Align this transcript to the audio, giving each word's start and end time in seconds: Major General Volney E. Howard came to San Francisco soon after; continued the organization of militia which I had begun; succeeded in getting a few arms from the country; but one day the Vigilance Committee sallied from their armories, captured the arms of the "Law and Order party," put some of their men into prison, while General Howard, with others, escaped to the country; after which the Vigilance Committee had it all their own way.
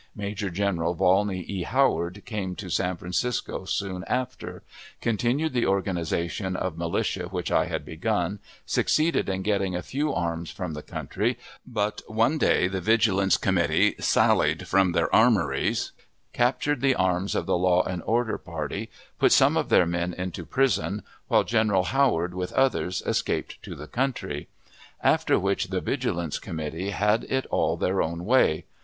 Major 0.15 0.49
General 0.49 0.95
Volney 0.95 1.41
E. 1.43 1.61
Howard 1.61 2.23
came 2.25 2.55
to 2.55 2.71
San 2.71 2.97
Francisco 2.97 3.65
soon 3.65 4.03
after; 4.05 4.63
continued 4.99 5.53
the 5.53 5.67
organization 5.67 6.55
of 6.55 6.75
militia 6.75 7.25
which 7.27 7.51
I 7.51 7.65
had 7.67 7.85
begun; 7.85 8.39
succeeded 8.65 9.29
in 9.29 9.43
getting 9.43 9.75
a 9.75 9.83
few 9.83 10.11
arms 10.11 10.49
from 10.49 10.73
the 10.73 10.81
country; 10.81 11.37
but 11.67 12.01
one 12.07 12.39
day 12.39 12.67
the 12.67 12.81
Vigilance 12.81 13.37
Committee 13.37 13.93
sallied 13.99 14.67
from 14.67 14.93
their 14.93 15.13
armories, 15.13 15.91
captured 16.33 16.81
the 16.81 16.95
arms 16.95 17.35
of 17.35 17.45
the 17.45 17.55
"Law 17.55 17.83
and 17.83 18.01
Order 18.01 18.39
party," 18.39 18.89
put 19.19 19.31
some 19.31 19.55
of 19.55 19.69
their 19.69 19.85
men 19.85 20.15
into 20.15 20.47
prison, 20.47 21.03
while 21.27 21.43
General 21.43 21.83
Howard, 21.83 22.33
with 22.33 22.53
others, 22.53 23.03
escaped 23.05 23.61
to 23.61 23.75
the 23.75 23.85
country; 23.85 24.47
after 25.03 25.37
which 25.37 25.67
the 25.67 25.79
Vigilance 25.79 26.39
Committee 26.39 26.89
had 26.89 27.23
it 27.25 27.45
all 27.51 27.77
their 27.77 28.01
own 28.01 28.25
way. 28.25 28.65